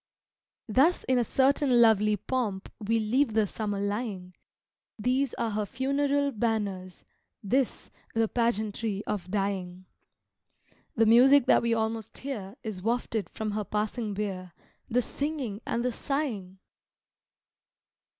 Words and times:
Thus 0.67 1.03
in 1.03 1.19
a 1.19 1.23
certain 1.23 1.79
lovely 1.79 2.17
pomp 2.17 2.73
We 2.79 2.97
leave 2.97 3.33
the 3.35 3.45
Summer 3.45 3.79
lying 3.79 4.33
These 4.97 5.35
are 5.35 5.51
her 5.51 5.67
funeral 5.67 6.31
banners, 6.31 7.05
this 7.43 7.91
The 8.15 8.27
pageantry 8.27 9.03
of 9.05 9.29
dying! 9.29 9.85
The 10.95 11.05
music 11.05 11.45
that 11.45 11.61
we 11.61 11.75
almost 11.75 12.17
hear 12.17 12.55
Is 12.63 12.81
wafted 12.81 13.29
from 13.29 13.51
her 13.51 13.63
passing 13.63 14.15
bier 14.15 14.53
The 14.89 15.03
singing 15.03 15.61
and 15.67 15.85
the 15.85 15.91
sighing! 15.91 16.57